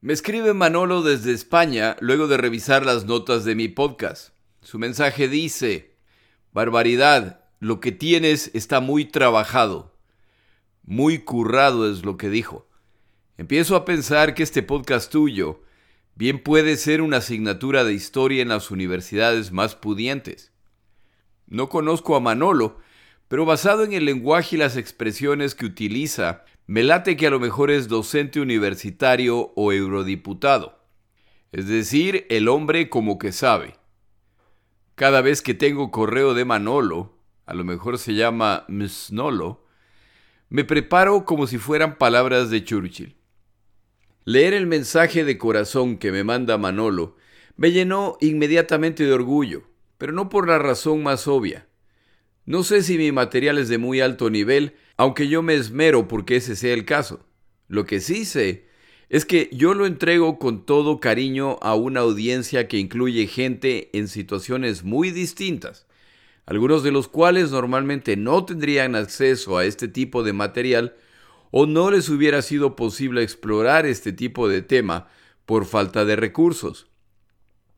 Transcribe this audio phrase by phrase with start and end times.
[0.00, 4.32] Me escribe Manolo desde España luego de revisar las notas de mi podcast.
[4.62, 5.96] Su mensaje dice,
[6.52, 9.98] Barbaridad, lo que tienes está muy trabajado.
[10.84, 12.68] Muy currado es lo que dijo.
[13.38, 15.64] Empiezo a pensar que este podcast tuyo
[16.14, 20.52] bien puede ser una asignatura de historia en las universidades más pudientes.
[21.48, 22.78] No conozco a Manolo,
[23.26, 27.40] pero basado en el lenguaje y las expresiones que utiliza, me late que a lo
[27.40, 30.78] mejor es docente universitario o eurodiputado.
[31.50, 33.76] Es decir, el hombre como que sabe.
[34.94, 37.16] Cada vez que tengo correo de Manolo,
[37.46, 39.64] a lo mejor se llama Msnolo,
[40.50, 43.16] me preparo como si fueran palabras de Churchill.
[44.26, 47.16] Leer el mensaje de corazón que me manda Manolo
[47.56, 49.62] me llenó inmediatamente de orgullo,
[49.96, 51.67] pero no por la razón más obvia.
[52.48, 56.36] No sé si mi material es de muy alto nivel, aunque yo me esmero porque
[56.36, 57.20] ese sea el caso.
[57.68, 58.64] Lo que sí sé
[59.10, 64.08] es que yo lo entrego con todo cariño a una audiencia que incluye gente en
[64.08, 65.86] situaciones muy distintas,
[66.46, 70.96] algunos de los cuales normalmente no tendrían acceso a este tipo de material
[71.50, 75.08] o no les hubiera sido posible explorar este tipo de tema
[75.44, 76.86] por falta de recursos.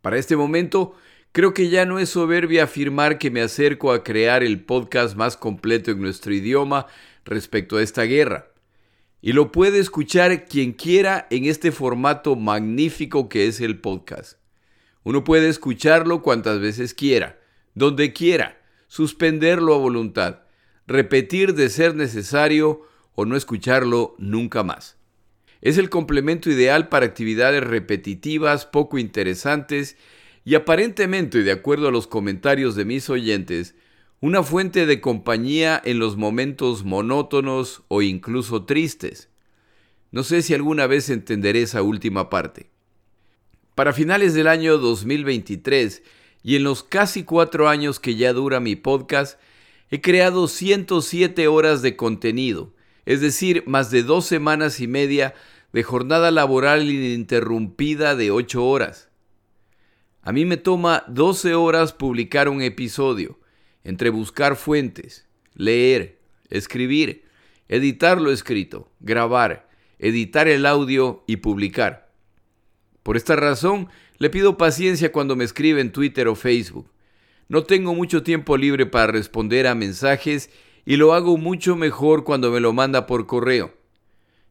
[0.00, 0.94] Para este momento,
[1.32, 5.36] creo que ya no es soberbia afirmar que me acerco a crear el podcast más
[5.36, 6.86] completo en nuestro idioma
[7.24, 8.48] respecto a esta guerra.
[9.22, 14.38] Y lo puede escuchar quien quiera en este formato magnífico que es el podcast.
[15.02, 17.38] Uno puede escucharlo cuantas veces quiera,
[17.74, 20.40] donde quiera, suspenderlo a voluntad,
[20.86, 22.82] repetir de ser necesario
[23.14, 24.96] o no escucharlo nunca más.
[25.60, 29.96] Es el complemento ideal para actividades repetitivas, poco interesantes
[30.50, 33.76] y aparentemente, de acuerdo a los comentarios de mis oyentes,
[34.18, 39.28] una fuente de compañía en los momentos monótonos o incluso tristes.
[40.10, 42.68] No sé si alguna vez entenderé esa última parte.
[43.76, 46.02] Para finales del año 2023
[46.42, 49.38] y en los casi cuatro años que ya dura mi podcast,
[49.88, 52.74] he creado 107 horas de contenido,
[53.06, 55.32] es decir, más de dos semanas y media
[55.72, 59.09] de jornada laboral ininterrumpida de ocho horas.
[60.22, 63.38] A mí me toma 12 horas publicar un episodio
[63.84, 66.18] entre buscar fuentes, leer,
[66.50, 67.24] escribir,
[67.68, 72.10] editar lo escrito, grabar, editar el audio y publicar.
[73.02, 73.88] Por esta razón,
[74.18, 76.90] le pido paciencia cuando me escribe en Twitter o Facebook.
[77.48, 80.50] No tengo mucho tiempo libre para responder a mensajes
[80.84, 83.72] y lo hago mucho mejor cuando me lo manda por correo.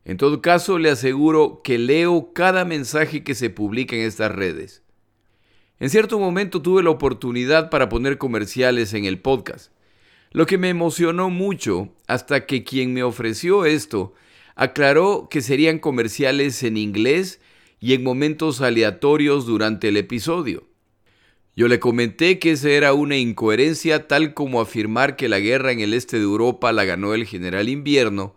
[0.03, 4.81] En todo caso, le aseguro que leo cada mensaje que se publica en estas redes.
[5.79, 9.71] En cierto momento tuve la oportunidad para poner comerciales en el podcast,
[10.31, 14.13] lo que me emocionó mucho hasta que quien me ofreció esto
[14.55, 17.39] aclaró que serían comerciales en inglés
[17.79, 20.67] y en momentos aleatorios durante el episodio.
[21.55, 25.79] Yo le comenté que esa era una incoherencia tal como afirmar que la guerra en
[25.79, 28.35] el este de Europa la ganó el general invierno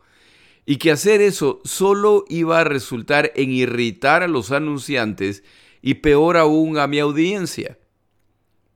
[0.65, 5.43] y que hacer eso solo iba a resultar en irritar a los anunciantes
[5.83, 7.79] y peor aún a mi audiencia.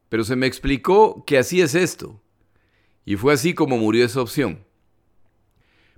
[0.09, 2.21] Pero se me explicó que así es esto.
[3.05, 4.65] Y fue así como murió esa opción.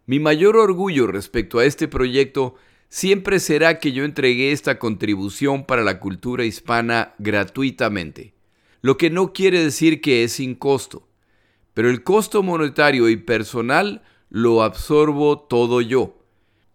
[0.06, 2.54] Mi mayor orgullo respecto a este proyecto
[2.88, 8.34] siempre será que yo entregué esta contribución para la cultura hispana gratuitamente,
[8.80, 11.08] lo que no quiere decir que es sin costo,
[11.74, 16.18] pero el costo monetario y personal lo absorbo todo yo,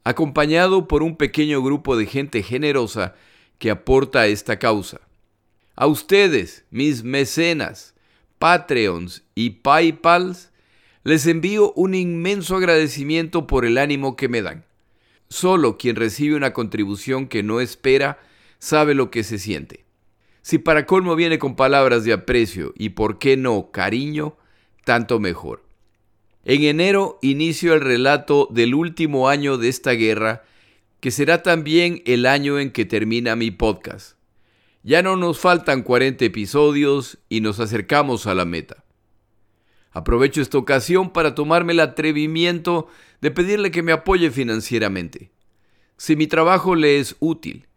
[0.03, 3.15] acompañado por un pequeño grupo de gente generosa
[3.63, 4.99] que aporta a esta causa.
[5.77, 7.95] A ustedes, mis mecenas,
[8.37, 10.51] Patreons y PayPals,
[11.05, 14.65] les envío un inmenso agradecimiento por el ánimo que me dan.
[15.29, 18.19] Solo quien recibe una contribución que no espera
[18.59, 19.85] sabe lo que se siente.
[20.41, 24.35] Si para colmo viene con palabras de aprecio y por qué no cariño,
[24.83, 25.63] tanto mejor.
[26.43, 30.43] En enero inicio el relato del último año de esta guerra
[31.03, 34.15] que será también el año en que termina mi podcast.
[34.83, 38.85] Ya no nos faltan 40 episodios y nos acercamos a la meta.
[39.91, 42.87] Aprovecho esta ocasión para tomarme el atrevimiento
[43.19, 45.33] de pedirle que me apoye financieramente.
[45.97, 47.67] Si mi trabajo le es útil,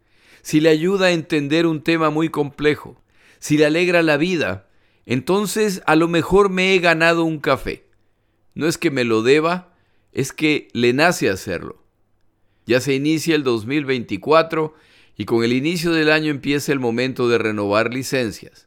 [0.42, 3.02] si le ayuda a entender un tema muy complejo,
[3.40, 4.68] si le alegra la vida,
[5.04, 7.88] entonces a lo mejor me he ganado un café.
[8.54, 9.74] No es que me lo deba,
[10.12, 11.85] es que le nace hacerlo.
[12.66, 14.74] Ya se inicia el 2024
[15.16, 18.66] y con el inicio del año empieza el momento de renovar licencias.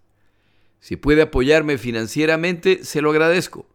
[0.80, 3.68] Si puede apoyarme financieramente, se lo agradezco.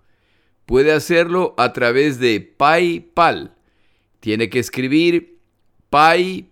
[0.67, 3.55] Puede hacerlo a través de PayPal.
[4.21, 5.37] Tiene que escribir
[5.91, 6.49] paypal.me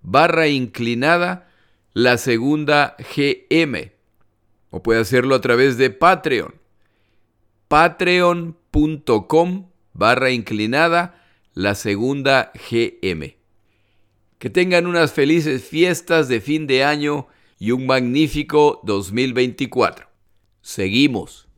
[0.00, 1.50] barra inclinada
[1.92, 3.92] la segunda GM.
[4.70, 6.54] O puede hacerlo a través de Patreon.
[7.68, 11.22] Patreon.com barra inclinada
[11.54, 13.36] la segunda GM.
[14.38, 17.28] Que tengan unas felices fiestas de fin de año
[17.58, 20.08] y un magnífico 2024.
[20.62, 21.48] Seguimos.